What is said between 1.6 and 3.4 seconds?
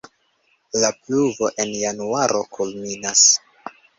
en januaro kulminas.